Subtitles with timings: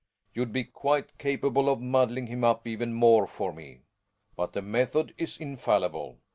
[0.33, 3.81] You'd be quite capable of muddling him up even more for me.
[4.35, 6.17] But the method is infallible.